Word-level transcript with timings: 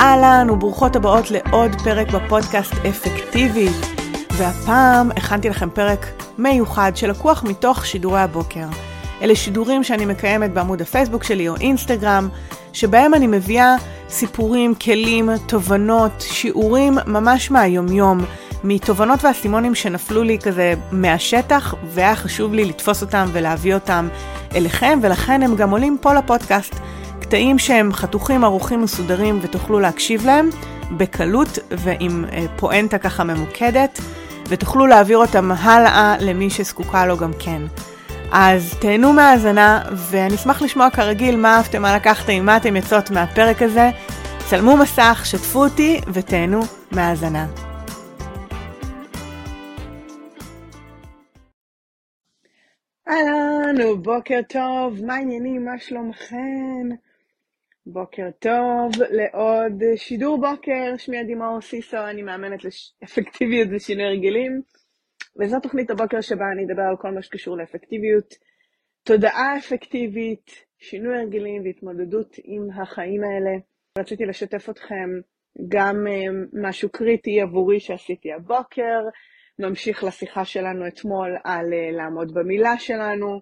אהלן 0.00 0.50
וברוכות 0.50 0.96
הבאות 0.96 1.30
לעוד 1.30 1.70
פרק 1.84 2.10
בפודקאסט 2.10 2.72
אפקטיבית. 2.88 3.76
והפעם 4.32 5.10
הכנתי 5.10 5.48
לכם 5.48 5.70
פרק 5.70 6.06
מיוחד 6.38 6.92
שלקוח 6.94 7.44
מתוך 7.44 7.86
שידורי 7.86 8.20
הבוקר. 8.20 8.66
אלה 9.22 9.34
שידורים 9.34 9.84
שאני 9.84 10.06
מקיימת 10.06 10.52
בעמוד 10.52 10.82
הפייסבוק 10.82 11.24
שלי 11.24 11.48
או 11.48 11.56
אינסטגרם, 11.56 12.28
שבהם 12.72 13.14
אני 13.14 13.26
מביאה 13.26 13.74
סיפורים, 14.08 14.74
כלים, 14.74 15.30
תובנות, 15.46 16.12
שיעורים 16.20 16.98
ממש 17.06 17.50
מהיומיום, 17.50 18.18
מתובנות 18.64 19.24
ואסימונים 19.24 19.74
שנפלו 19.74 20.22
לי 20.22 20.38
כזה 20.38 20.74
מהשטח, 20.92 21.74
והיה 21.84 22.16
חשוב 22.16 22.54
לי 22.54 22.64
לתפוס 22.64 23.02
אותם 23.02 23.26
ולהביא 23.32 23.74
אותם 23.74 24.08
אליכם, 24.54 24.98
ולכן 25.02 25.42
הם 25.42 25.56
גם 25.56 25.70
עולים 25.70 25.98
פה 26.00 26.14
לפודקאסט. 26.14 26.74
קטעים 27.26 27.58
שהם 27.58 27.92
חתוכים, 27.92 28.44
ערוכים, 28.44 28.82
מסודרים 28.82 29.38
ותוכלו 29.42 29.80
להקשיב 29.80 30.26
להם 30.26 30.48
בקלות 30.96 31.58
ועם 31.70 32.24
אה, 32.32 32.44
פואנטה 32.56 32.98
ככה 32.98 33.24
ממוקדת, 33.24 34.00
ותוכלו 34.48 34.86
להעביר 34.86 35.18
אותם 35.18 35.52
הלאה 35.52 36.16
למי 36.20 36.50
שזקוקה 36.50 37.06
לו 37.06 37.16
גם 37.16 37.30
כן. 37.38 37.62
אז 38.32 38.74
תהנו 38.80 39.12
מהאזנה, 39.12 39.82
ואני 39.92 40.34
אשמח 40.34 40.62
לשמוע 40.62 40.90
כרגיל 40.90 41.36
מה 41.36 41.56
אהבתם, 41.56 41.82
מה 41.82 41.96
לקחתם, 41.96 42.46
מה 42.46 42.56
אתם 42.56 42.76
יוצאות 42.76 43.10
מהפרק 43.10 43.62
הזה. 43.62 43.90
צלמו 44.50 44.76
מסך, 44.76 45.22
שתפו 45.24 45.64
אותי 45.64 46.00
ותהנו 46.12 46.60
מהאזנה. 46.92 47.46
אהלן, 53.08 54.02
בוקר 54.02 54.40
טוב, 54.48 55.04
מה 55.06 55.14
העניינים, 55.14 55.64
מה 55.64 55.78
שלומכם? 55.78 57.06
בוקר 57.86 58.30
טוב 58.38 58.90
לעוד 59.10 59.82
שידור 59.96 60.40
בוקר, 60.40 60.96
שמי 60.96 61.18
עדי 61.18 61.34
מאור 61.34 61.60
סיסו, 61.60 61.96
אני 61.96 62.22
מאמנת 62.22 62.60
לאפקטיביות 63.02 63.68
ושינוי 63.72 64.04
הרגלים, 64.04 64.62
וזו 65.40 65.60
תוכנית 65.60 65.90
הבוקר 65.90 66.20
שבה 66.20 66.44
אני 66.52 66.64
אדבר 66.64 66.82
על 66.82 66.96
כל 66.96 67.10
מה 67.10 67.22
שקשור 67.22 67.56
לאפקטיביות, 67.56 68.34
תודעה 69.02 69.58
אפקטיבית, 69.58 70.50
שינוי 70.78 71.18
הרגלים 71.18 71.62
והתמודדות 71.64 72.36
עם 72.44 72.68
החיים 72.70 73.20
האלה. 73.24 73.58
רציתי 73.98 74.24
לשתף 74.24 74.70
אתכם 74.70 75.10
גם 75.68 76.06
אה, 76.06 76.68
משהו 76.68 76.88
קריטי 76.88 77.40
עבורי 77.40 77.80
שעשיתי 77.80 78.32
הבוקר, 78.32 79.00
ממשיך 79.58 80.04
לשיחה 80.04 80.44
שלנו 80.44 80.86
אתמול 80.86 81.36
על 81.44 81.72
אה, 81.72 81.90
לעמוד 81.90 82.34
במילה 82.34 82.78
שלנו, 82.78 83.40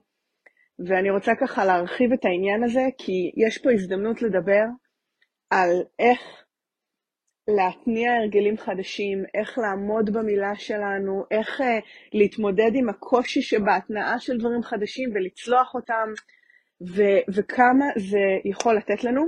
ואני 0.78 1.10
רוצה 1.10 1.32
ככה 1.40 1.64
להרחיב 1.64 2.12
את 2.12 2.24
העניין 2.24 2.64
הזה, 2.64 2.82
כי 2.98 3.32
יש 3.46 3.58
פה 3.58 3.72
הזדמנות 3.72 4.22
לדבר 4.22 4.64
על 5.50 5.70
איך 5.98 6.44
להתניע 7.48 8.12
הרגלים 8.12 8.56
חדשים, 8.56 9.24
איך 9.34 9.58
לעמוד 9.58 10.10
במילה 10.12 10.54
שלנו, 10.54 11.24
איך 11.30 11.60
uh, 11.60 11.64
להתמודד 12.12 12.70
עם 12.74 12.88
הקושי 12.88 13.42
שבהתנעה 13.42 14.18
של 14.18 14.38
דברים 14.38 14.62
חדשים 14.62 15.10
ולצלוח 15.14 15.74
אותם, 15.74 16.08
ו- 16.96 17.34
וכמה 17.34 17.84
זה 17.96 18.20
יכול 18.44 18.76
לתת 18.76 19.04
לנו. 19.04 19.22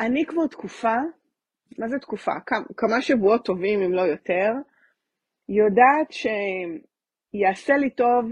אני 0.00 0.24
כבר 0.26 0.46
תקופה, 0.46 0.96
מה 1.78 1.88
זה 1.88 1.98
תקופה? 1.98 2.32
כמה, 2.46 2.64
כמה 2.76 3.02
שבועות 3.02 3.44
טובים, 3.44 3.82
אם 3.82 3.92
לא 3.92 4.00
יותר, 4.00 4.52
יודעת 5.48 6.12
שיעשה 6.12 7.76
לי 7.76 7.90
טוב 7.90 8.24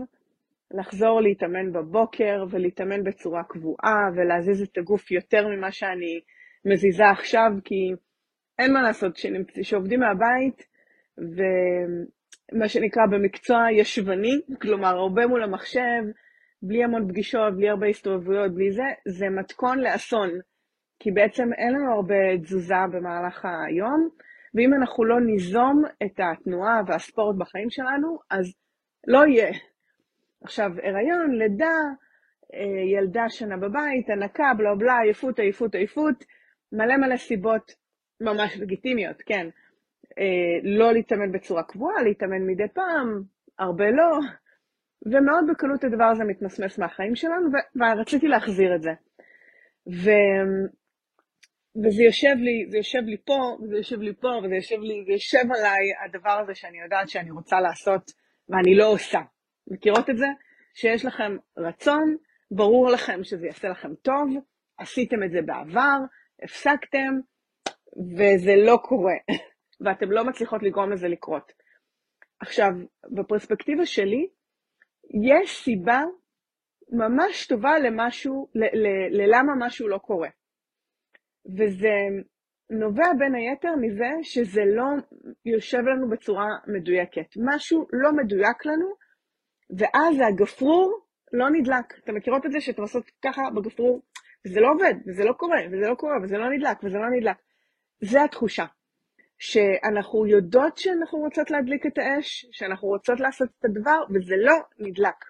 לחזור 0.70 1.20
להתאמן 1.20 1.72
בבוקר 1.72 2.44
ולהתאמן 2.50 3.04
בצורה 3.04 3.42
קבועה 3.44 4.08
ולהזיז 4.16 4.62
את 4.62 4.78
הגוף 4.78 5.10
יותר 5.10 5.48
ממה 5.48 5.72
שאני 5.72 6.20
מזיזה 6.64 7.04
עכשיו, 7.10 7.50
כי 7.64 7.92
אין 8.58 8.72
מה 8.72 8.82
לעשות, 8.82 9.16
שעובדים 9.62 10.00
מהבית 10.00 10.66
ומה 11.18 12.68
שנקרא 12.68 13.02
במקצוע 13.10 13.72
ישבני, 13.72 14.40
כלומר 14.62 14.88
הרבה 14.96 15.26
מול 15.26 15.42
המחשב, 15.42 16.02
בלי 16.62 16.84
המון 16.84 17.08
פגישות, 17.08 17.56
בלי 17.56 17.68
הרבה 17.68 17.86
הסתובבויות, 17.86 18.54
בלי 18.54 18.72
זה, 18.72 18.82
זה 19.08 19.28
מתכון 19.28 19.78
לאסון, 19.78 20.30
כי 20.98 21.10
בעצם 21.10 21.44
אין 21.58 21.72
לנו 21.72 21.94
הרבה 21.94 22.38
תזוזה 22.42 22.74
במהלך 22.92 23.44
היום, 23.44 24.08
ואם 24.54 24.74
אנחנו 24.74 25.04
לא 25.04 25.20
ניזום 25.20 25.82
את 26.02 26.20
התנועה 26.20 26.80
והספורט 26.86 27.36
בחיים 27.38 27.70
שלנו, 27.70 28.18
אז 28.30 28.54
לא 29.06 29.26
יהיה. 29.26 29.52
עכשיו, 30.44 30.70
הריון, 30.82 31.38
לידה, 31.38 31.76
אה, 32.54 32.98
ילדה 32.98 33.24
שנה 33.28 33.56
בבית, 33.56 34.10
הנקה, 34.10 34.52
בלה 34.58 34.74
בלה, 34.74 34.98
עייפות, 35.04 35.38
עייפות, 35.38 35.74
עייפות, 35.74 36.24
מלא 36.72 36.96
מלא 36.96 37.16
סיבות 37.16 37.72
ממש 38.20 38.56
לגיטימיות, 38.60 39.22
כן. 39.26 39.46
אה, 40.18 40.60
לא 40.62 40.92
להתאמן 40.92 41.32
בצורה 41.32 41.62
קבועה, 41.62 42.02
להתאמן 42.02 42.46
מדי 42.46 42.68
פעם, 42.74 43.22
הרבה 43.58 43.90
לא, 43.90 44.18
ומאוד 45.06 45.44
בקלות 45.50 45.84
הדבר 45.84 46.04
הזה 46.04 46.24
מתמסמס 46.24 46.78
מהחיים 46.78 47.14
שלנו, 47.14 47.48
ורציתי 47.76 48.28
להחזיר 48.28 48.74
את 48.74 48.82
זה. 48.82 48.92
ו... 50.04 50.10
וזה 51.84 52.02
יושב 52.02 52.34
לי, 52.38 52.66
זה 52.70 52.76
יושב 52.76 53.02
לי 53.04 53.16
פה, 53.24 53.56
וזה 53.62 53.76
יושב 53.76 54.00
לי 54.00 54.14
פה, 54.20 54.28
וזה 54.44 54.54
יושב 54.54 54.80
לי, 54.80 55.04
זה 55.06 55.12
יושב 55.12 55.52
עליי 55.58 55.84
הדבר 56.04 56.40
הזה 56.42 56.54
שאני 56.54 56.80
יודעת 56.80 57.08
שאני 57.08 57.30
רוצה 57.30 57.60
לעשות, 57.60 58.10
ואני 58.48 58.74
לא 58.74 58.86
עושה. 58.92 59.20
מכירות 59.66 60.10
את 60.10 60.16
זה? 60.16 60.26
שיש 60.74 61.04
לכם 61.04 61.36
רצון, 61.56 62.16
ברור 62.50 62.90
לכם 62.90 63.24
שזה 63.24 63.46
יעשה 63.46 63.68
לכם 63.68 63.94
טוב, 63.94 64.28
עשיתם 64.78 65.22
את 65.22 65.30
זה 65.30 65.42
בעבר, 65.42 65.98
הפסקתם, 66.42 67.20
וזה 68.16 68.52
לא 68.66 68.76
קורה, 68.82 69.14
ואתם 69.84 70.10
לא 70.10 70.24
מצליחות 70.24 70.62
לגרום 70.62 70.92
לזה 70.92 71.08
לקרות. 71.08 71.52
עכשיו, 72.40 72.70
בפרספקטיבה 73.10 73.86
שלי, 73.86 74.28
יש 75.30 75.62
סיבה 75.64 76.02
ממש 76.88 77.46
טובה 77.46 77.78
למשהו, 77.78 78.48
ללמה 79.10 79.52
משהו 79.58 79.88
לא 79.88 79.98
קורה. 79.98 80.28
וזה 81.46 81.94
נובע 82.70 83.06
בין 83.18 83.34
היתר 83.34 83.74
מזה 83.80 84.10
שזה 84.22 84.62
לא 84.64 84.84
יושב 85.44 85.78
לנו 85.78 86.08
בצורה 86.10 86.46
מדויקת. 86.66 87.26
משהו 87.36 87.86
לא 87.92 88.12
מדויק 88.12 88.66
לנו, 88.66 88.94
ואז 89.70 90.16
הגפרור 90.28 91.00
לא 91.32 91.50
נדלק. 91.50 91.98
אתם 92.04 92.14
מכירות 92.14 92.46
את 92.46 92.52
זה 92.52 92.60
שאתם 92.60 92.82
עושות 92.82 93.10
ככה 93.22 93.42
בגפרור, 93.54 94.02
וזה 94.46 94.60
לא 94.60 94.68
עובד, 94.72 94.94
וזה 95.06 95.24
לא 95.24 95.32
קורה, 95.32 95.58
וזה 95.72 95.88
לא 95.88 95.94
קורה, 95.94 96.16
וזה 96.22 96.38
לא 96.38 96.50
נדלק, 96.50 96.84
וזה 96.84 96.98
לא 96.98 97.10
נדלק. 97.10 97.36
זה 98.00 98.24
התחושה. 98.24 98.64
שאנחנו 99.38 100.26
יודעות 100.26 100.78
שאנחנו 100.78 101.18
רוצות 101.18 101.50
להדליק 101.50 101.86
את 101.86 101.98
האש, 101.98 102.46
שאנחנו 102.52 102.88
רוצות 102.88 103.20
לעשות 103.20 103.48
את 103.58 103.64
הדבר, 103.64 103.98
וזה 104.14 104.34
לא 104.36 104.54
נדלק. 104.78 105.24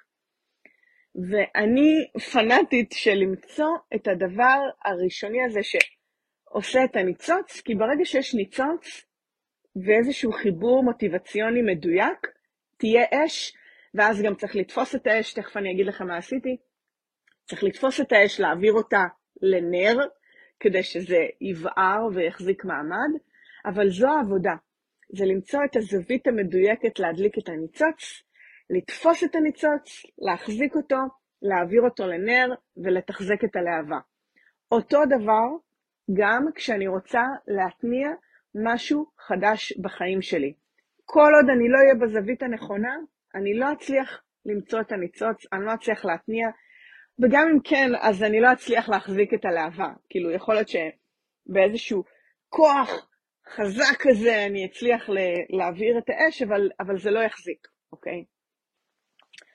ואני 1.30 1.90
פנאטית 2.32 2.92
של 2.92 3.14
למצוא 3.14 3.76
את 3.94 4.08
הדבר 4.08 4.60
הראשוני 4.84 5.44
הזה 5.44 5.60
שעושה 5.62 6.84
את 6.84 6.96
הניצוץ, 6.96 7.60
כי 7.60 7.74
ברגע 7.74 8.04
שיש 8.04 8.34
ניצוץ 8.34 9.04
ואיזשהו 9.86 10.32
חיבור 10.32 10.84
מוטיבציוני 10.84 11.62
מדויק, 11.62 12.28
תהיה 12.76 13.04
אש 13.12 13.54
ואז 13.94 14.22
גם 14.22 14.34
צריך 14.34 14.56
לתפוס 14.56 14.94
את 14.94 15.06
האש, 15.06 15.32
תכף 15.32 15.56
אני 15.56 15.72
אגיד 15.72 15.86
לכם 15.86 16.06
מה 16.06 16.16
עשיתי. 16.16 16.56
צריך 17.44 17.64
לתפוס 17.64 18.00
את 18.00 18.12
האש, 18.12 18.40
להעביר 18.40 18.72
אותה 18.72 19.04
לנר, 19.42 19.98
כדי 20.60 20.82
שזה 20.82 21.18
יבער 21.40 22.06
ויחזיק 22.14 22.64
מעמד, 22.64 23.20
אבל 23.64 23.90
זו 23.90 24.08
העבודה. 24.08 24.54
זה 25.16 25.24
למצוא 25.24 25.60
את 25.64 25.76
הזווית 25.76 26.26
המדויקת 26.26 26.98
להדליק 26.98 27.38
את 27.38 27.48
הניצוץ, 27.48 28.22
לתפוס 28.70 29.24
את 29.24 29.34
הניצוץ, 29.34 30.02
להחזיק 30.18 30.74
אותו, 30.76 30.96
להעביר 31.42 31.82
אותו 31.82 32.06
לנר 32.06 32.54
ולתחזק 32.76 33.44
את 33.44 33.56
הלהבה. 33.56 33.98
אותו 34.72 34.98
דבר 35.06 35.46
גם 36.12 36.46
כשאני 36.54 36.86
רוצה 36.86 37.22
להתניע 37.48 38.08
משהו 38.54 39.06
חדש 39.18 39.72
בחיים 39.82 40.22
שלי. 40.22 40.54
כל 41.04 41.30
עוד 41.40 41.50
אני 41.50 41.68
לא 41.68 41.78
אהיה 41.78 41.94
בזווית 41.94 42.42
הנכונה, 42.42 42.96
אני 43.34 43.54
לא 43.54 43.72
אצליח 43.72 44.22
למצוא 44.46 44.80
את 44.80 44.92
הניצוץ, 44.92 45.46
אני 45.52 45.64
לא 45.66 45.74
אצליח 45.74 46.04
להתניע, 46.04 46.48
וגם 47.18 47.48
אם 47.52 47.58
כן, 47.64 47.90
אז 48.00 48.22
אני 48.22 48.40
לא 48.40 48.52
אצליח 48.52 48.88
להחזיק 48.88 49.34
את 49.34 49.44
הלהבה. 49.44 49.92
כאילו, 50.10 50.30
יכול 50.30 50.54
להיות 50.54 50.68
שבאיזשהו 50.68 52.04
כוח 52.48 53.08
חזק 53.48 53.96
כזה 53.98 54.46
אני 54.46 54.66
אצליח 54.66 55.08
להעביר 55.50 55.98
את 55.98 56.10
האש, 56.10 56.42
אבל, 56.42 56.70
אבל 56.80 56.98
זה 56.98 57.10
לא 57.10 57.20
יחזיק, 57.20 57.68
אוקיי? 57.92 58.24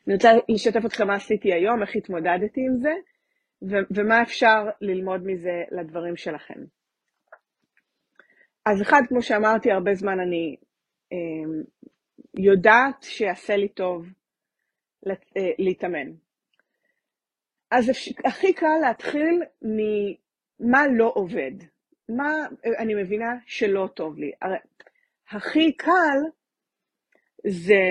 אני 0.07 0.15
רוצה 0.15 0.29
לשתף 0.49 0.85
אתכם 0.85 1.07
מה 1.07 1.15
עשיתי 1.15 1.53
היום, 1.53 1.81
איך 1.81 1.95
התמודדתי 1.95 2.61
עם 2.61 2.77
זה, 2.81 2.93
ו- 3.61 3.93
ומה 3.95 4.21
אפשר 4.21 4.63
ללמוד 4.81 5.21
מזה 5.25 5.63
לדברים 5.71 6.15
שלכם. 6.15 6.59
אז 8.65 8.81
אחד, 8.81 9.01
כמו 9.09 9.21
שאמרתי, 9.21 9.71
הרבה 9.71 9.93
זמן 9.93 10.19
אני 10.19 10.55
אה, 11.13 11.63
יודעת 12.39 13.03
שיעשה 13.03 13.55
לי 13.55 13.67
טוב 13.67 14.05
אה, 15.07 15.13
להתאמן. 15.59 16.11
אז 17.71 17.91
הכי 18.25 18.53
קל 18.53 18.77
להתחיל 18.81 19.43
ממה 19.61 20.87
לא 20.97 21.11
עובד. 21.15 21.51
מה 22.09 22.33
אני 22.79 22.93
מבינה 23.03 23.35
שלא 23.45 23.89
טוב 23.93 24.17
לי? 24.17 24.31
הכי 25.31 25.73
קל 25.77 26.17
זה 27.47 27.83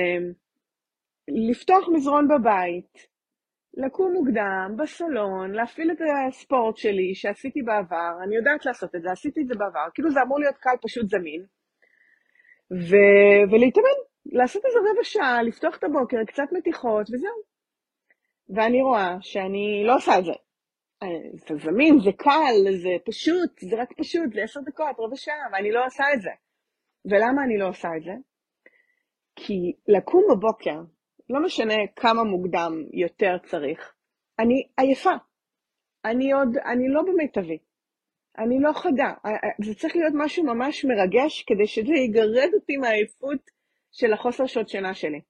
לפתוח 1.29 1.89
מזרון 1.95 2.29
בבית, 2.29 3.09
לקום 3.75 4.13
מוקדם, 4.13 4.77
בסלון, 4.79 5.53
להפעיל 5.53 5.91
את 5.91 5.99
הספורט 6.29 6.77
שלי 6.77 7.15
שעשיתי 7.15 7.63
בעבר, 7.63 8.13
אני 8.25 8.37
יודעת 8.37 8.67
לעשות 8.67 8.95
את 8.95 9.03
זה, 9.03 9.11
עשיתי 9.13 9.41
את 9.41 9.49
זה 9.49 9.55
בעבר, 9.55 9.87
כאילו 9.95 10.11
זה 10.11 10.21
אמור 10.23 10.41
להיות 10.41 10.57
קל, 10.57 10.77
פשוט 10.83 11.09
זמין, 11.09 11.45
ו... 12.71 12.97
ולהתאמן, 13.51 13.99
לעשות 14.27 14.63
איזה 14.65 14.79
רבע 14.79 15.05
שעה, 15.05 15.43
לפתוח 15.43 15.77
את 15.77 15.85
הבוקר, 15.85 16.17
קצת 16.27 16.53
מתיחות, 16.53 17.07
וזהו. 17.13 17.43
ואני 18.49 18.83
רואה 18.83 19.17
שאני 19.21 19.83
לא 19.87 19.97
עושה 19.97 20.19
את 20.19 20.25
זה. 20.25 20.33
זה 21.49 21.57
זמין, 21.65 21.99
זה 22.05 22.11
קל, 22.17 22.57
זה 22.83 22.91
פשוט, 23.05 23.61
זה 23.61 23.77
רק 23.83 23.93
פשוט, 23.99 24.33
זה 24.35 24.43
עשר 24.43 24.61
דקות, 24.61 24.97
רבע 24.99 25.17
שעה, 25.17 25.49
ואני 25.53 25.73
לא 25.73 25.87
עושה 25.87 26.05
את 26.15 26.23
זה. 26.23 26.31
ולמה 27.05 27.45
אני 27.45 27.59
לא 27.59 27.69
עושה 27.69 27.89
את 27.97 28.03
זה? 28.03 28.13
כי 29.37 29.73
לקום 29.89 30.25
בבוקר, 30.31 30.81
לא 31.31 31.45
משנה 31.45 31.75
כמה 31.97 32.25
מוקדם 32.25 32.73
יותר 32.93 33.37
צריך, 33.47 33.95
אני 34.39 34.69
עייפה. 34.77 35.15
אני 36.05 36.33
עוד, 36.33 36.57
אני 36.57 36.89
לא 36.89 37.03
במיטבי. 37.03 37.59
אני 38.39 38.61
לא 38.61 38.73
חדה. 38.73 39.13
זה 39.65 39.75
צריך 39.75 39.97
להיות 39.97 40.13
משהו 40.17 40.45
ממש 40.45 40.85
מרגש 40.85 41.45
כדי 41.47 41.67
שזה 41.67 41.95
יגרד 41.95 42.51
אותי 42.55 42.77
מהעייפות 42.77 43.58
של 43.93 44.13
החוסר 44.13 44.47
שעות 44.47 44.69
שינה 44.69 44.95
שלי. 44.95 45.21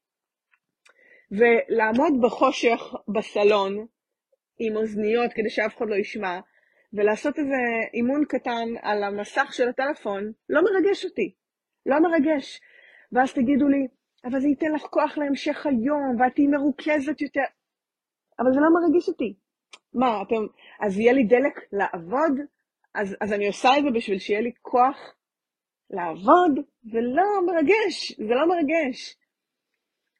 ולעמוד 1.31 2.13
בחושך 2.23 2.81
בסלון 3.09 3.87
עם 4.59 4.77
אוזניות 4.77 5.33
כדי 5.33 5.51
שאף 5.51 5.77
אחד 5.77 5.89
לא 5.89 5.95
ישמע, 5.95 6.41
ולעשות 6.93 7.39
איזה 7.39 7.57
אימון 7.95 8.25
קטן 8.25 8.69
על 8.83 9.03
המסך 9.03 9.49
של 9.53 9.69
הטלפון, 9.69 10.33
לא 10.49 10.61
מרגש 10.63 11.05
אותי. 11.05 11.35
לא 11.87 11.97
מרגש. 12.01 12.61
ואז 13.13 13.33
תגידו 13.33 13.69
לי, 13.69 13.87
אבל 14.25 14.41
זה 14.41 14.49
ייתן 14.49 14.73
לך 14.73 14.83
כוח 14.83 15.19
להמשך 15.19 15.67
היום, 15.67 16.21
ואת 16.21 16.35
תהיי 16.35 16.47
מרוכזת 16.47 17.21
יותר. 17.21 17.45
אבל 18.39 18.53
זה 18.55 18.61
לא 18.61 18.81
מרגיש 18.81 19.09
אותי. 19.09 19.35
מה, 19.95 20.23
אתם... 20.23 20.47
אז 20.81 20.99
יהיה 20.99 21.13
לי 21.13 21.25
דלק 21.25 21.61
לעבוד? 21.73 22.33
אז, 22.95 23.17
אז 23.21 23.33
אני 23.33 23.47
עושה 23.47 23.79
את 23.79 23.83
זה 23.83 23.91
בשביל 23.91 24.19
שיהיה 24.19 24.41
לי 24.41 24.53
כוח 24.63 25.15
לעבוד? 25.91 26.65
זה 26.83 26.99
לא 27.01 27.47
מרגש, 27.47 28.13
זה 28.13 28.35
לא 28.35 28.49
מרגש. 28.49 29.17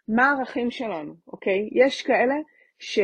מה 0.09 0.31
הערכים 0.31 0.71
שלנו, 0.71 1.15
אוקיי? 1.27 1.69
יש 1.73 2.03
כאלה 2.03 2.35
ש... 2.79 2.99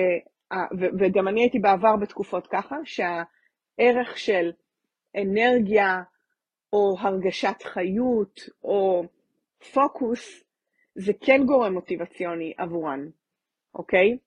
וגם 0.98 1.28
אני 1.28 1.40
הייתי 1.40 1.58
בעבר 1.58 1.96
בתקופות 1.96 2.46
ככה, 2.46 2.76
שהערך 2.84 4.18
של 4.18 4.52
אנרגיה 5.16 6.02
או 6.72 6.96
הרגשת 6.98 7.62
חיות 7.62 8.40
או 8.64 9.04
פוקוס 9.72 10.44
זה 10.94 11.12
כן 11.20 11.40
גורם 11.46 11.72
מוטיבציוני 11.72 12.52
עבורן, 12.58 13.08
אוקיי? 13.74 14.18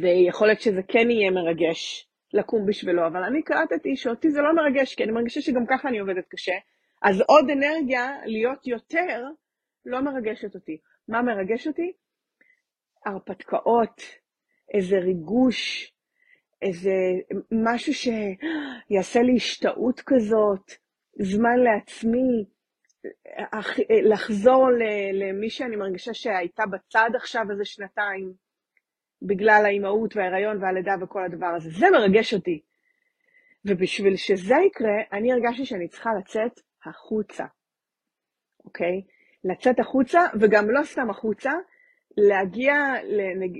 ויכול 0.00 0.46
להיות 0.46 0.60
שזה 0.60 0.80
כן 0.88 1.10
יהיה 1.10 1.30
מרגש 1.30 2.08
לקום 2.32 2.66
בשבילו, 2.66 3.06
אבל 3.06 3.24
אני 3.24 3.42
קלטתי 3.42 3.96
שאותי 3.96 4.30
זה 4.30 4.40
לא 4.40 4.54
מרגש, 4.54 4.94
כי 4.94 5.04
אני 5.04 5.12
מרגישה 5.12 5.40
שגם 5.40 5.66
ככה 5.68 5.88
אני 5.88 5.98
עובדת 5.98 6.28
קשה, 6.28 6.52
אז 7.02 7.20
עוד 7.20 7.50
אנרגיה 7.50 8.12
להיות 8.24 8.66
יותר 8.66 9.24
לא 9.86 10.00
מרגשת 10.00 10.54
אותי. 10.54 10.78
מה 11.08 11.22
מרגש 11.22 11.66
אותי? 11.66 11.92
הרפתקאות, 13.06 14.02
איזה 14.74 14.98
ריגוש, 14.98 15.92
איזה 16.62 16.92
משהו 17.64 17.92
שיעשה 17.94 19.22
לי 19.22 19.36
השתאות 19.36 20.00
כזאת, 20.06 20.72
זמן 21.20 21.58
לעצמי, 21.58 22.44
לחזור 24.10 24.68
למי 25.12 25.50
שאני 25.50 25.76
מרגישה 25.76 26.14
שהייתה 26.14 26.62
בצד 26.66 27.10
עכשיו 27.16 27.42
איזה 27.50 27.64
שנתיים, 27.64 28.32
בגלל 29.22 29.62
האימהות 29.64 30.16
וההיריון 30.16 30.62
והלידה 30.62 30.92
וכל 31.00 31.24
הדבר 31.24 31.46
הזה. 31.46 31.70
זה 31.70 31.86
מרגש 31.92 32.34
אותי. 32.34 32.62
ובשביל 33.64 34.16
שזה 34.16 34.54
יקרה, 34.66 34.96
אני 35.12 35.32
הרגשתי 35.32 35.64
שאני 35.64 35.88
צריכה 35.88 36.10
לצאת 36.20 36.60
החוצה, 36.86 37.44
אוקיי? 38.64 39.02
לצאת 39.44 39.80
החוצה, 39.80 40.20
וגם 40.40 40.70
לא 40.70 40.84
סתם 40.84 41.10
החוצה, 41.10 41.52
להגיע, 42.16 42.74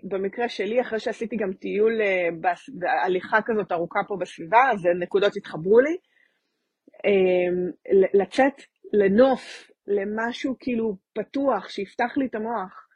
במקרה 0.02 0.48
שלי, 0.48 0.80
אחרי 0.80 1.00
שעשיתי 1.00 1.36
גם 1.36 1.52
טיול 1.52 2.00
אה, 2.02 2.28
בהליכה 2.68 3.38
כזאת 3.46 3.72
ארוכה 3.72 4.00
פה 4.08 4.16
בסביבה, 4.20 4.70
אז 4.72 4.86
נקודות 5.00 5.36
התחברו 5.36 5.80
לי, 5.80 5.96
אמ, 7.04 7.70
לצאת 8.14 8.62
לנוף, 8.92 9.70
למשהו 9.86 10.56
כאילו 10.60 10.96
פתוח, 11.14 11.68
שיפתח 11.68 12.12
לי 12.16 12.26
את 12.26 12.34
המוח. 12.34 12.88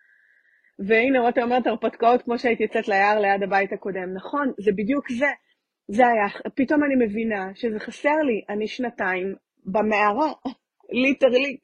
והנה, 0.78 1.20
רותם 1.20 1.42
אומרת 1.42 1.66
הרפתקאות 1.66 2.22
כמו 2.22 2.38
שהייתי 2.38 2.62
יוצאת 2.62 2.88
ליער 2.88 3.20
ליד 3.20 3.42
הבית 3.42 3.72
הקודם. 3.72 4.14
נכון, 4.14 4.52
זה 4.60 4.72
בדיוק 4.72 5.12
זה. 5.12 5.26
זה 5.88 6.06
היה, 6.06 6.50
פתאום 6.54 6.84
אני 6.84 7.06
מבינה 7.06 7.50
שזה 7.54 7.80
חסר 7.80 8.16
לי, 8.26 8.44
אני 8.48 8.68
שנתיים 8.68 9.34
במערה, 9.64 10.32
ליטרלי. 10.90 11.56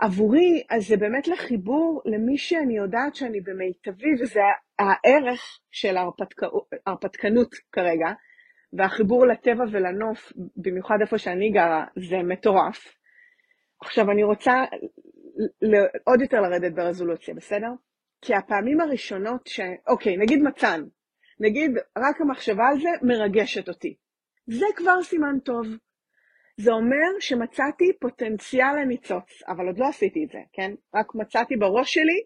עבורי, 0.00 0.62
אז 0.70 0.86
זה 0.86 0.96
באמת 0.96 1.28
לחיבור 1.28 2.02
למי 2.04 2.38
שאני 2.38 2.76
יודעת 2.76 3.14
שאני 3.14 3.40
במיטבי, 3.40 4.22
וזה 4.22 4.40
הערך 4.78 5.60
של 5.70 5.96
ההרפתקנות 6.86 7.54
כרגע, 7.72 8.08
והחיבור 8.72 9.26
לטבע 9.26 9.64
ולנוף, 9.72 10.32
במיוחד 10.56 10.96
איפה 11.00 11.18
שאני 11.18 11.50
גרה, 11.50 11.84
זה 12.08 12.16
מטורף. 12.16 12.96
עכשיו, 13.80 14.10
אני 14.10 14.24
רוצה 14.24 14.52
עוד 16.04 16.20
יותר 16.20 16.40
לרדת 16.40 16.72
ברזולוציה, 16.72 17.34
בסדר? 17.34 17.70
כי 18.22 18.34
הפעמים 18.34 18.80
הראשונות 18.80 19.46
ש... 19.46 19.60
אוקיי, 19.86 20.16
נגיד 20.16 20.42
מצאן. 20.42 20.84
נגיד, 21.40 21.70
רק 21.98 22.20
המחשבה 22.20 22.64
על 22.68 22.80
זה 22.80 22.88
מרגשת 23.02 23.68
אותי. 23.68 23.96
זה 24.46 24.66
כבר 24.76 25.02
סימן 25.02 25.38
טוב. 25.44 25.66
זה 26.56 26.72
אומר 26.72 27.20
שמצאתי 27.20 27.92
פוטנציאל 28.00 28.76
לניצוץ, 28.80 29.42
אבל 29.48 29.66
עוד 29.66 29.78
לא 29.78 29.88
עשיתי 29.88 30.24
את 30.24 30.30
זה, 30.30 30.38
כן? 30.52 30.72
רק 30.94 31.14
מצאתי 31.14 31.56
בראש 31.56 31.94
שלי, 31.94 32.22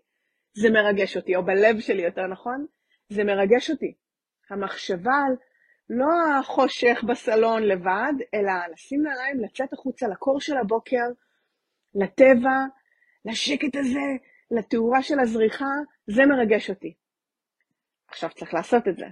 זה 0.55 0.71
מרגש 0.71 1.17
אותי, 1.17 1.37
או 1.37 1.45
בלב 1.45 1.81
שלי 1.81 2.03
יותר 2.03 2.27
נכון, 2.27 2.67
זה 3.09 3.25
מרגש 3.25 3.71
אותי. 3.71 3.95
המחשבה 4.51 5.15
על 5.27 5.37
לא 5.91 6.39
החושך 6.39 7.05
בסלון 7.09 7.63
לבד, 7.63 8.13
אלא 8.35 8.53
לשים 8.73 9.03
נעליים, 9.03 9.41
לצאת 9.41 9.73
החוצה 9.73 10.09
לקור 10.09 10.41
של 10.41 10.57
הבוקר, 10.57 11.07
לטבע, 11.95 12.57
לשקט 13.25 13.77
הזה, 13.77 14.09
לתאורה 14.51 15.03
של 15.03 15.21
הזריחה, 15.21 15.75
זה 16.07 16.23
מרגש 16.27 16.71
אותי. 16.71 16.95
עכשיו 18.09 18.31
צריך 18.31 18.55
לעשות 18.55 18.89
את 18.89 18.97
זה. 18.97 19.07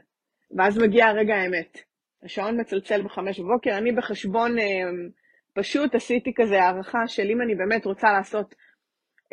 ואז 0.57 0.79
מגיע 0.79 1.07
הרגע 1.07 1.35
האמת. 1.35 1.88
השעון 2.23 2.61
מצלצל 2.61 3.03
בחמש 3.03 3.41
בבוקר, 3.41 3.79
אני 3.79 3.93
בחשבון 3.93 4.59
אה, 4.59 4.65
פשוט 5.53 5.95
עשיתי 5.95 6.33
כזה 6.37 6.63
הערכה 6.63 7.07
של 7.07 7.31
אם 7.31 7.43
אני 7.43 7.55
באמת 7.55 7.85
רוצה 7.85 8.13
לעשות 8.13 8.55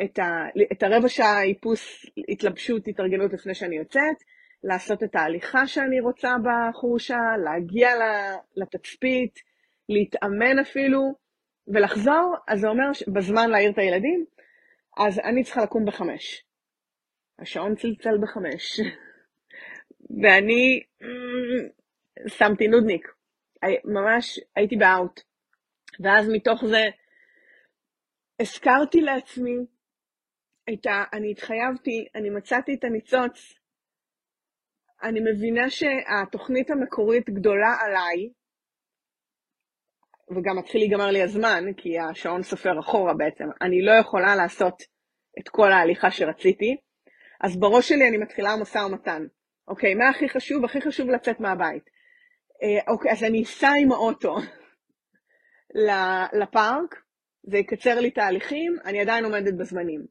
את, 0.04 0.18
ה, 0.18 0.46
את 0.72 0.82
הרבע 0.82 1.08
שעה 1.08 1.42
איפוס, 1.42 2.06
התלבשות, 2.28 2.88
התארגנות 2.88 3.32
לפני 3.32 3.54
שאני 3.54 3.76
יוצאת, 3.76 4.16
לעשות 4.64 5.02
את 5.02 5.16
ההליכה 5.16 5.66
שאני 5.66 6.00
רוצה 6.00 6.28
בחורשה, 6.44 7.18
להגיע 7.44 7.88
לתצפית, 8.56 9.38
להתאמן 9.88 10.58
אפילו, 10.58 11.14
ולחזור, 11.68 12.34
אז 12.48 12.60
זה 12.60 12.68
אומר 12.68 12.90
בזמן 13.12 13.50
להעיר 13.50 13.70
את 13.70 13.78
הילדים, 13.78 14.24
אז 14.96 15.18
אני 15.18 15.44
צריכה 15.44 15.62
לקום 15.62 15.84
בחמש. 15.84 16.44
השעון 17.38 17.74
צלצל 17.74 18.18
בחמש. 18.22 18.80
ואני 20.22 20.82
שמתי 22.26 22.68
נודניק. 22.68 23.08
ממש 23.84 24.40
הייתי 24.56 24.76
באאוט. 24.76 25.20
ואז 26.00 26.28
מתוך 26.28 26.64
זה 26.64 26.84
הזכרתי 28.40 29.00
לעצמי 29.00 29.56
את 30.72 30.86
ה... 30.86 31.04
אני 31.12 31.30
התחייבתי, 31.30 32.06
אני 32.14 32.30
מצאתי 32.30 32.74
את 32.74 32.84
הניצוץ. 32.84 33.54
אני 35.02 35.20
מבינה 35.20 35.70
שהתוכנית 35.70 36.70
המקורית 36.70 37.30
גדולה 37.30 37.74
עליי, 37.80 38.30
וגם 40.30 40.56
מתחיל 40.58 40.80
להיגמר 40.80 41.10
לי 41.10 41.22
הזמן, 41.22 41.64
כי 41.76 41.98
השעון 41.98 42.42
סופר 42.42 42.80
אחורה 42.80 43.14
בעצם. 43.14 43.44
אני 43.62 43.82
לא 43.82 43.92
יכולה 44.00 44.36
לעשות 44.36 44.82
את 45.38 45.48
כל 45.48 45.72
ההליכה 45.72 46.10
שרציתי, 46.10 46.76
אז 47.40 47.60
בראש 47.60 47.88
שלי 47.88 48.08
אני 48.08 48.16
מתחילה 48.16 48.56
משא 48.60 48.78
ומתן. 48.78 49.26
אוקיי, 49.68 49.94
מה 49.94 50.08
הכי 50.08 50.28
חשוב? 50.28 50.64
הכי 50.64 50.80
חשוב 50.80 51.10
לצאת 51.10 51.40
מהבית. 51.40 51.95
אה, 52.62 52.92
אוקיי, 52.92 53.12
אז 53.12 53.24
אני 53.24 53.42
אסע 53.42 53.70
עם 53.82 53.92
האוטו 53.92 54.36
לפארק, 56.32 57.02
זה 57.42 57.58
יקצר 57.58 58.00
לי 58.00 58.10
תהליכים, 58.10 58.76
אני 58.84 59.00
עדיין 59.00 59.24
עומדת 59.24 59.54
בזמנים. 59.54 60.06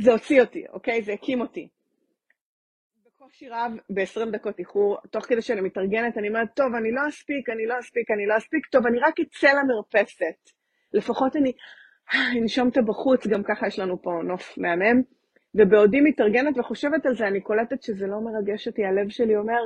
זה 0.00 0.12
הוציא 0.12 0.40
אותי, 0.40 0.64
אוקיי? 0.72 1.02
זה 1.02 1.12
הקים 1.12 1.40
אותי. 1.40 1.68
קושי 3.32 3.48
רב 3.48 3.72
ב-20 3.90 4.30
דקות 4.32 4.58
איחור, 4.58 4.98
תוך 5.10 5.24
כדי 5.26 5.42
שאני 5.42 5.60
מתארגנת, 5.60 6.18
אני 6.18 6.28
אומרת, 6.28 6.48
טוב, 6.54 6.74
אני 6.74 6.92
לא 6.92 7.08
אספיק, 7.08 7.50
אני 7.50 7.66
לא 7.66 7.74
אספיק, 7.78 8.10
אני 8.10 8.26
לא 8.26 8.36
אספיק, 8.36 8.66
טוב, 8.66 8.86
אני 8.86 8.98
רק 8.98 9.20
אצא 9.20 9.48
למרפסת. 9.48 10.50
לפחות 10.92 11.36
אני 11.36 11.52
אנשום 12.42 12.68
את 12.68 12.76
הבחוץ, 12.76 13.26
גם 13.26 13.42
ככה 13.42 13.66
יש 13.66 13.78
לנו 13.78 14.02
פה 14.02 14.10
נוף 14.24 14.58
מהמם. 14.58 15.02
ובעודי 15.54 16.00
מתארגנת 16.00 16.58
וחושבת 16.58 17.06
על 17.06 17.14
זה, 17.14 17.26
אני 17.26 17.40
קולטת 17.40 17.82
שזה 17.82 18.06
לא 18.06 18.16
מרגש 18.20 18.68
אותי, 18.68 18.84
הלב 18.84 19.08
שלי 19.08 19.36
אומר, 19.36 19.62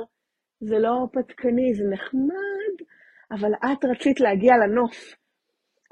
זה 0.59 0.79
לא 0.79 0.87
הרפתקני, 0.87 1.73
זה 1.73 1.83
נחמד, 1.89 2.85
אבל 3.31 3.51
את 3.53 3.85
רצית 3.85 4.19
להגיע 4.19 4.53
לנוף. 4.57 5.15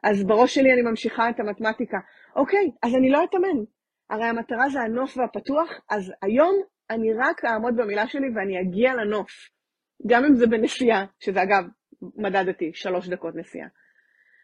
אז 0.04 0.24
בראש 0.24 0.56
שלי 0.56 0.74
אני 0.74 0.82
ממשיכה 0.82 1.30
את 1.30 1.40
המתמטיקה. 1.40 1.98
אוקיי, 2.36 2.72
אז 2.84 2.96
אני 2.96 3.10
לא 3.10 3.24
אתאמן. 3.24 3.64
הרי 4.10 4.26
המטרה 4.26 4.70
זה 4.70 4.82
הנוף 4.82 5.18
והפתוח, 5.18 5.70
אז 5.90 6.14
היום 6.22 6.62
אני 6.90 7.14
רק 7.14 7.46
אעמוד 7.46 7.76
במילה 7.76 8.08
שלי 8.08 8.28
ואני 8.36 8.62
אגיע 8.62 8.94
לנוף. 8.94 9.32
גם 10.08 10.26
אם 10.26 10.36
זה 10.36 10.48
בנסיעה, 10.48 11.06
שזה 11.20 11.44
אגב, 11.44 11.64
מדדתי, 12.16 12.72
שלוש 12.74 13.10
דקות 13.10 13.36
נסיעה. 13.36 13.68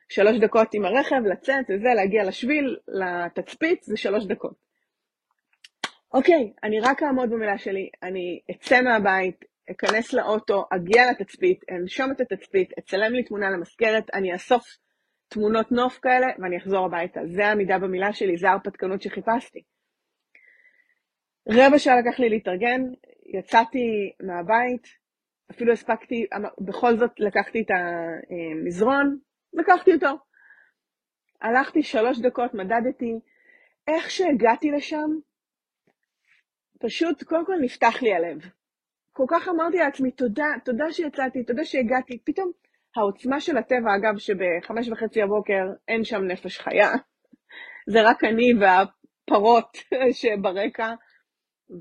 שלוש 0.09 0.37
דקות 0.39 0.73
עם 0.73 0.85
הרכב, 0.85 1.21
לצאת 1.31 1.65
וזה, 1.69 1.89
להגיע 1.95 2.23
לשביל, 2.23 2.77
לתצפית, 2.87 3.83
זה 3.83 3.97
שלוש 3.97 4.25
דקות. 4.25 4.55
אוקיי, 6.13 6.53
אני 6.63 6.79
רק 6.79 7.03
אעמוד 7.03 7.29
במילה 7.29 7.57
שלי, 7.57 7.89
אני 8.03 8.39
אצא 8.51 8.81
מהבית, 8.81 9.45
אכנס 9.71 10.13
לאוטו, 10.13 10.65
אגיע 10.69 11.11
לתצפית, 11.11 11.59
אנשום 11.71 12.11
את 12.11 12.21
התצפית, 12.21 12.69
אצלם 12.79 13.13
לי 13.13 13.23
תמונה 13.23 13.49
למזכרת, 13.49 14.09
אני 14.13 14.33
אאסוף 14.33 14.63
תמונות 15.27 15.71
נוף 15.71 15.99
כאלה 15.99 16.27
ואני 16.39 16.57
אחזור 16.57 16.85
הביתה. 16.85 17.19
זה 17.25 17.45
העמידה 17.45 17.79
במילה 17.79 18.13
שלי, 18.13 18.37
זה 18.37 18.49
ההרפתקנות 18.49 19.01
שחיפשתי. 19.01 19.63
רבע 21.49 21.79
שעה 21.79 21.95
לקח 22.01 22.19
לי 22.19 22.29
להתארגן, 22.29 22.81
יצאתי 23.25 24.11
מהבית, 24.23 24.87
אפילו 25.51 25.73
הספקתי, 25.73 26.25
בכל 26.59 26.97
זאת 26.97 27.11
לקחתי 27.19 27.61
את 27.61 27.67
המזרון, 27.71 29.17
לקחתי 29.53 29.93
אותו. 29.93 30.17
הלכתי 31.41 31.83
שלוש 31.83 32.19
דקות, 32.19 32.53
מדדתי. 32.53 33.19
איך 33.87 34.11
שהגעתי 34.11 34.71
לשם, 34.71 35.09
פשוט, 36.79 37.23
קודם 37.23 37.45
כל 37.45 37.55
נפתח 37.61 38.01
לי 38.01 38.13
הלב. 38.13 38.37
כל 39.13 39.25
כך 39.29 39.47
אמרתי 39.47 39.77
לעצמי, 39.77 40.11
תודה, 40.11 40.45
תודה 40.65 40.91
שיצאתי, 40.91 41.43
תודה 41.43 41.65
שהגעתי. 41.65 42.19
פתאום 42.23 42.51
העוצמה 42.95 43.39
של 43.39 43.57
הטבע, 43.57 43.95
אגב, 43.95 44.17
שבחמש 44.17 44.89
וחצי 44.89 45.21
הבוקר 45.21 45.63
אין 45.87 46.03
שם 46.03 46.23
נפש 46.23 46.59
חיה, 46.59 46.89
זה 47.89 48.01
רק 48.01 48.23
אני 48.23 48.53
והפרות 48.59 49.77
שברקע, 50.19 50.93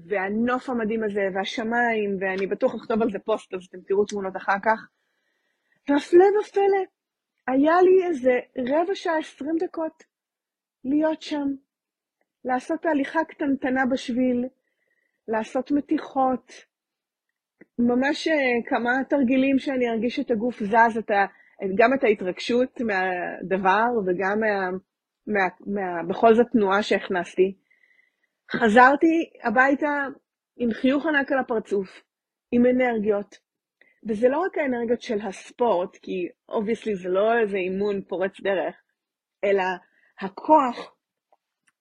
והנוף 0.09 0.71
המדהים 0.71 1.05
הזה, 1.05 1.21
והשמיים, 1.35 2.17
ואני 2.21 2.47
בטוח 2.47 2.75
אכתוב 2.75 3.03
על 3.03 3.11
זה 3.11 3.19
פוסט, 3.19 3.55
אז 3.55 3.61
אתם 3.69 3.79
תראו 3.87 4.05
תמונות 4.05 4.37
אחר 4.37 4.59
כך. 4.65 4.81
והפלא 5.89 6.25
ופלא, 6.41 6.85
היה 7.47 7.83
לי 7.83 8.07
איזה 8.07 8.33
רבע 8.59 8.95
שעה, 8.95 9.19
עשרים 9.19 9.57
דקות 9.59 10.05
להיות 10.85 11.23
שם, 11.23 11.47
לעשות 12.45 12.81
תהליכה 12.83 13.25
קטנטנה 13.25 13.87
בשביל, 13.93 14.45
לעשות 15.29 15.71
מתיחות, 15.71 16.53
ממש 17.81 18.29
אה, 18.29 18.35
כמה 18.67 18.91
תרגילים 19.09 19.59
שאני 19.59 19.89
ארגיש 19.89 20.21
את 20.21 20.31
הגוף 20.31 20.63
זז, 20.63 20.99
את 20.99 21.11
ה, 21.11 21.27
גם 21.75 21.95
את 21.95 22.05
ההתרגשות 22.05 22.81
מהדבר 22.81 23.87
וגם 24.07 24.41
מה, 24.41 24.71
מה, 25.27 25.49
מה, 25.67 26.03
בכל 26.09 26.35
זאת 26.35 26.47
תנועה 26.53 26.83
שהכנסתי. 26.83 27.57
חזרתי 28.53 29.31
הביתה 29.43 30.07
עם 30.57 30.73
חיוך 30.73 31.07
ענק 31.07 31.33
על 31.33 31.39
הפרצוף, 31.39 32.03
עם 32.53 32.67
אנרגיות, 32.67 33.37
וזה 34.09 34.29
לא 34.29 34.39
רק 34.39 34.59
האנרגיות 34.59 35.03
של 35.03 35.21
הספורט, 35.21 35.97
כי 35.97 36.29
obviously 36.49 36.95
זה 36.95 37.09
לא 37.09 37.39
איזה 37.39 37.57
אימון 37.57 38.03
פורץ 38.03 38.41
דרך, 38.41 38.75
אלא 39.45 39.65
הכוח 40.21 40.95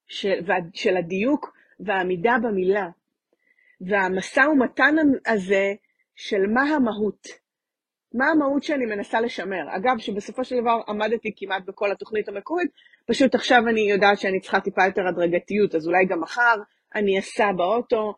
של, 0.07 0.39
של 0.73 0.97
הדיוק 0.97 1.53
והעמידה 1.79 2.35
במילה, 2.43 2.87
והמשא 3.81 4.39
ומתן 4.39 4.95
הזה 5.25 5.73
של 6.19 6.47
מה 6.53 6.61
המהות. 6.61 7.27
מה 8.13 8.25
המהות 8.27 8.63
שאני 8.63 8.85
מנסה 8.85 9.21
לשמר. 9.21 9.75
אגב, 9.77 9.97
שבסופו 9.97 10.43
של 10.43 10.55
דבר 10.61 10.81
עמדתי 10.87 11.33
כמעט 11.35 11.63
בכל 11.67 11.91
התוכנית 11.91 12.27
המקורית, 12.27 12.71
פשוט 13.07 13.35
עכשיו 13.35 13.61
אני 13.69 13.81
יודעת 13.81 14.17
שאני 14.19 14.39
צריכה 14.39 14.59
טיפה 14.59 14.81
יותר 14.85 15.07
הדרגתיות, 15.07 15.75
אז 15.75 15.87
אולי 15.87 16.05
גם 16.05 16.21
מחר 16.21 16.55
אני 16.95 17.19
אסע 17.19 17.51
באוטו, 17.57 18.13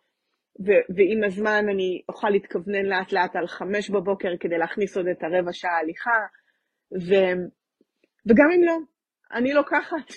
ו- 0.65 0.85
ועם 0.95 1.23
הזמן 1.25 1.65
אני 1.73 2.01
אוכל 2.09 2.29
להתכוונן 2.29 2.85
לאט 2.85 3.11
לאט 3.11 3.35
על 3.35 3.47
חמש 3.47 3.89
בבוקר 3.89 4.29
כדי 4.39 4.57
להכניס 4.57 4.97
עוד 4.97 5.07
את 5.07 5.23
הרבע 5.23 5.53
שעה 5.53 5.77
הליכה, 5.77 6.19
ו- 7.07 7.41
וגם 8.29 8.49
אם 8.55 8.63
לא, 8.63 8.77
אני 9.33 9.53
לוקחת 9.53 10.07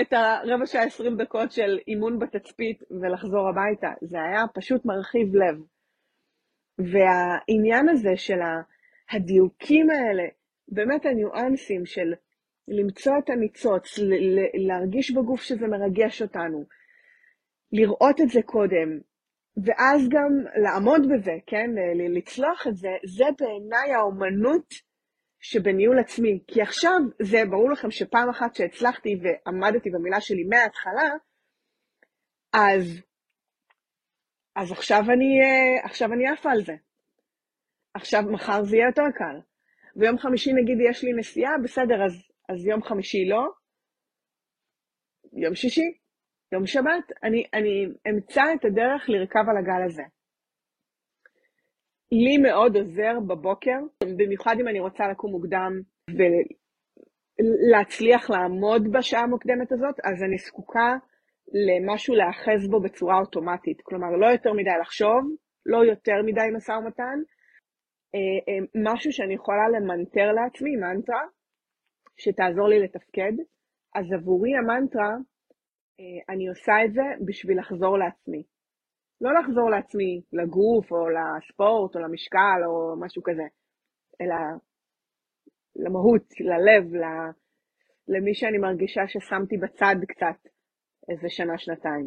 את 0.00 0.12
הרבע 0.12 0.66
שעה 0.66 0.82
עשרים 0.82 1.16
דקות 1.16 1.52
של 1.52 1.78
אימון 1.88 2.18
בתצפית 2.18 2.82
ולחזור 3.00 3.48
הביתה. 3.48 3.88
זה 4.02 4.18
היה 4.22 4.44
פשוט 4.54 4.84
מרחיב 4.84 5.34
לב. 5.34 5.73
והעניין 6.78 7.88
הזה 7.88 8.16
של 8.16 8.38
הדיוקים 9.10 9.90
האלה, 9.90 10.24
באמת 10.68 11.06
הניואנסים 11.06 11.86
של 11.86 12.14
למצוא 12.68 13.12
את 13.18 13.30
הניצוץ, 13.30 13.98
להרגיש 14.54 15.10
בגוף 15.10 15.42
שזה 15.42 15.66
מרגש 15.66 16.22
אותנו, 16.22 16.64
לראות 17.72 18.20
את 18.20 18.28
זה 18.28 18.42
קודם, 18.42 18.98
ואז 19.64 20.08
גם 20.08 20.62
לעמוד 20.62 21.00
בזה, 21.12 21.32
כן, 21.46 21.70
לצלוח 22.14 22.66
את 22.66 22.76
זה, 22.76 22.88
זה 23.04 23.24
בעיניי 23.38 23.92
האומנות 23.94 24.74
שבניהול 25.40 25.98
עצמי. 25.98 26.40
כי 26.46 26.62
עכשיו, 26.62 26.98
זה 27.22 27.38
ברור 27.50 27.70
לכם 27.70 27.90
שפעם 27.90 28.28
אחת 28.28 28.54
שהצלחתי 28.54 29.20
ועמדתי 29.22 29.90
במילה 29.90 30.20
שלי 30.20 30.44
מההתחלה, 30.44 31.10
אז 32.52 33.02
אז 34.56 34.72
עכשיו 34.72 35.00
אני, 35.00 35.40
אה, 35.42 35.84
עכשיו 35.84 36.12
אני 36.12 36.28
עפה 36.28 36.50
על 36.50 36.64
זה. 36.64 36.74
עכשיו, 37.94 38.22
מחר 38.30 38.62
זה 38.62 38.76
יהיה 38.76 38.86
יותר 38.86 39.10
קל. 39.18 39.40
ויום 39.96 40.18
חמישי 40.18 40.52
נגיד 40.52 40.78
יש 40.90 41.04
לי 41.04 41.12
נסיעה, 41.12 41.52
בסדר, 41.64 42.04
אז, 42.04 42.12
אז 42.48 42.66
יום 42.66 42.82
חמישי 42.82 43.24
לא. 43.24 43.48
יום 45.32 45.54
שישי, 45.54 45.98
יום 46.52 46.66
שבת, 46.66 47.12
אני, 47.22 47.44
אני 47.54 47.86
אמצא 48.10 48.42
את 48.54 48.64
הדרך 48.64 49.08
לרכב 49.08 49.44
על 49.50 49.56
הגל 49.56 49.82
הזה. 49.86 50.02
לי 52.12 52.38
מאוד 52.38 52.76
עוזר 52.76 53.20
בבוקר, 53.28 53.78
במיוחד 54.16 54.56
אם 54.60 54.68
אני 54.68 54.80
רוצה 54.80 55.08
לקום 55.08 55.30
מוקדם 55.30 55.72
ולהצליח 57.70 58.30
לעמוד 58.30 58.92
בשעה 58.92 59.22
המוקדמת 59.22 59.72
הזאת, 59.72 59.94
אז 60.04 60.22
אני 60.22 60.38
זקוקה 60.38 60.96
למשהו 61.52 62.14
להאחז 62.14 62.68
בו 62.70 62.80
בצורה 62.80 63.18
אוטומטית. 63.18 63.80
כלומר, 63.82 64.10
לא 64.10 64.26
יותר 64.26 64.52
מדי 64.52 64.78
לחשוב, 64.80 65.22
לא 65.66 65.84
יותר 65.84 66.22
מדי 66.24 66.48
משא 66.56 66.72
ומתן, 66.72 67.18
אה, 68.14 68.38
אה, 68.48 68.92
משהו 68.92 69.12
שאני 69.12 69.34
יכולה 69.34 69.68
למנטר 69.68 70.32
לעצמי, 70.32 70.76
מנטרה, 70.76 71.22
שתעזור 72.16 72.68
לי 72.68 72.80
לתפקד. 72.80 73.32
אז 73.94 74.12
עבורי 74.12 74.50
המנטרה, 74.56 75.12
אה, 76.00 76.34
אני 76.34 76.48
עושה 76.48 76.72
את 76.84 76.92
זה 76.92 77.24
בשביל 77.26 77.58
לחזור 77.58 77.98
לעצמי. 77.98 78.42
לא 79.20 79.30
לחזור 79.38 79.70
לעצמי, 79.70 80.22
לגוף, 80.32 80.92
או 80.92 81.08
לספורט, 81.08 81.96
או 81.96 82.00
למשקל, 82.00 82.60
או 82.66 82.94
משהו 83.00 83.22
כזה, 83.22 83.46
אלא 84.20 84.34
למהות, 85.76 86.26
ללב, 86.40 86.84
למי 88.08 88.34
שאני 88.34 88.58
מרגישה 88.58 89.00
ששמתי 89.06 89.56
בצד 89.56 89.96
קצת 90.08 90.53
איזה 91.08 91.28
שנה-שנתיים. 91.28 92.06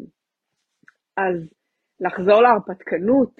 אז 1.16 1.36
לחזור 2.00 2.42
להרפתקנות 2.42 3.34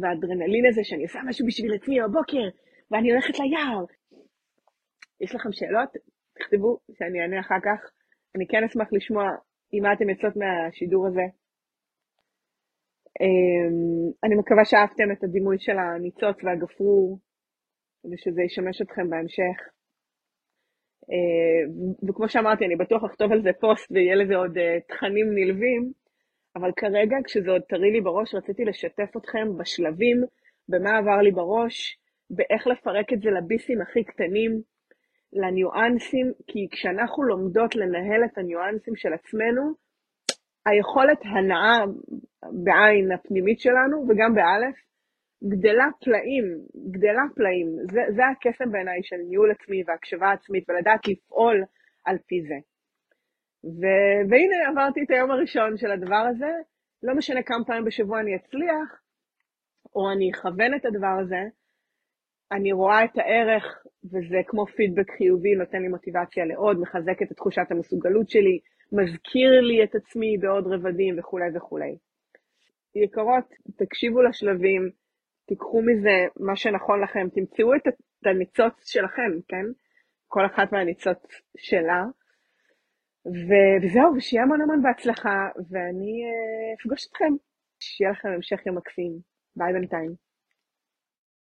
והאדרנלין 0.00 0.66
הזה 0.68 0.80
שאני 0.84 1.02
עושה 1.02 1.18
משהו 1.28 1.46
בשביל 1.46 1.74
עצמי 1.74 1.96
בבוקר, 2.00 2.44
ואני 2.90 3.10
הולכת 3.12 3.38
ליער. 3.38 3.84
יש 5.20 5.34
לכם 5.34 5.52
שאלות? 5.52 5.90
תכתבו 6.38 6.78
שאני 6.92 7.20
אענה 7.20 7.40
אחר 7.40 7.60
כך. 7.64 7.90
אני 8.34 8.46
כן 8.46 8.64
אשמח 8.64 8.88
לשמוע 8.92 9.24
עם 9.72 9.82
מה 9.82 9.92
אתם 9.92 10.08
יוצאות 10.10 10.36
מהשידור 10.36 11.06
הזה. 11.06 11.26
אמ, 13.20 14.12
אני 14.24 14.34
מקווה 14.34 14.64
שאהבתם 14.64 15.08
את 15.12 15.24
הדימוי 15.24 15.56
של 15.58 15.78
הניצוץ 15.78 16.44
והגפרור, 16.44 17.18
ושזה 18.04 18.42
ישמש 18.42 18.82
אתכם 18.82 19.10
בהמשך. 19.10 19.75
אה, 21.12 21.88
וכמו 22.08 22.28
שאמרתי, 22.28 22.64
אני 22.64 22.76
בטוח 22.76 23.04
אכתוב 23.04 23.32
על 23.32 23.42
זה 23.42 23.50
פוסט 23.60 23.92
ויהיה 23.92 24.14
לזה 24.14 24.36
עוד 24.36 24.58
אה, 24.58 24.78
תכנים 24.88 25.26
נלווים, 25.34 25.92
אבל 26.56 26.70
כרגע, 26.76 27.16
כשזה 27.24 27.50
עוד 27.50 27.62
טרי 27.62 27.90
לי 27.90 28.00
בראש, 28.00 28.34
רציתי 28.34 28.64
לשתף 28.64 29.16
אתכם 29.16 29.48
בשלבים, 29.58 30.16
במה 30.68 30.98
עבר 30.98 31.22
לי 31.22 31.30
בראש, 31.30 31.98
באיך 32.30 32.66
לפרק 32.66 33.12
את 33.12 33.20
זה 33.20 33.30
לביסים 33.30 33.82
הכי 33.82 34.04
קטנים, 34.04 34.60
לניואנסים, 35.32 36.32
כי 36.46 36.68
כשאנחנו 36.70 37.22
לומדות 37.22 37.76
לנהל 37.76 38.24
את 38.24 38.38
הניואנסים 38.38 38.96
של 38.96 39.12
עצמנו, 39.12 39.72
היכולת 40.66 41.18
הנאה, 41.24 41.78
בעין 42.64 43.12
הפנימית 43.12 43.60
שלנו 43.60 44.06
וגם 44.08 44.34
באלף, 44.34 44.76
גדלה 45.44 45.86
פלאים, 46.04 46.44
גדלה 46.90 47.22
פלאים. 47.34 47.66
זה, 47.92 48.00
זה 48.16 48.22
הקסם 48.26 48.72
בעיניי 48.72 49.00
של 49.02 49.16
ניהול 49.28 49.50
עצמי 49.50 49.82
והקשבה 49.86 50.32
עצמית 50.32 50.70
ולדעת 50.70 51.08
לפעול 51.08 51.64
על 52.04 52.16
פי 52.26 52.42
זה. 52.42 52.54
ו, 53.64 53.82
והנה 54.30 54.68
עברתי 54.68 55.02
את 55.02 55.10
היום 55.10 55.30
הראשון 55.30 55.76
של 55.76 55.90
הדבר 55.90 56.24
הזה, 56.30 56.52
לא 57.02 57.14
משנה 57.14 57.42
כמה 57.42 57.64
פעמים 57.64 57.84
בשבוע 57.84 58.20
אני 58.20 58.36
אצליח, 58.36 59.00
או 59.94 60.10
אני 60.12 60.30
אכוון 60.30 60.74
את 60.74 60.84
הדבר 60.86 61.16
הזה, 61.20 61.42
אני 62.52 62.72
רואה 62.72 63.04
את 63.04 63.18
הערך, 63.18 63.86
וזה 64.04 64.40
כמו 64.46 64.66
פידבק 64.66 65.10
חיובי, 65.16 65.54
נותן 65.54 65.82
לי 65.82 65.88
מוטיבציה 65.88 66.44
לעוד, 66.44 66.80
מחזק 66.80 67.22
את 67.22 67.32
תחושת 67.32 67.66
המסוגלות 67.70 68.30
שלי, 68.30 68.58
מזכיר 68.92 69.60
לי 69.60 69.84
את 69.84 69.94
עצמי 69.94 70.38
בעוד 70.38 70.66
רבדים 70.66 71.18
וכולי 71.18 71.46
וכולי. 71.54 71.96
יקרות, 72.94 73.44
תקשיבו 73.76 74.22
לשלבים, 74.22 74.90
תיקחו 75.46 75.82
מזה 75.82 76.26
מה 76.36 76.56
שנכון 76.56 77.02
לכם, 77.02 77.28
תמצאו 77.34 77.74
את 77.74 77.82
הניצוץ 78.26 78.74
שלכם, 78.84 79.32
כן? 79.48 79.66
כל 80.26 80.46
אחת 80.46 80.72
מהניצוץ 80.72 81.18
שלה. 81.56 82.04
ו- 83.26 83.76
וזהו, 83.82 84.14
ושיהיה 84.16 84.42
המון 84.42 84.60
המון 84.60 84.82
בהצלחה, 84.82 85.48
ואני 85.70 86.14
אה, 86.24 86.74
אפגוש 86.80 87.06
אתכם. 87.10 87.32
שיהיה 87.80 88.10
לכם 88.10 88.28
המשך 88.28 88.66
יום 88.66 88.76
מקסים. 88.76 89.12
ביי 89.56 89.72
בינתיים. 89.72 90.25